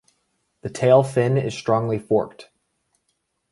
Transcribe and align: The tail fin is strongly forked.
The 0.63 0.69
tail 0.71 1.03
fin 1.03 1.37
is 1.37 1.53
strongly 1.53 1.99
forked. 1.99 2.49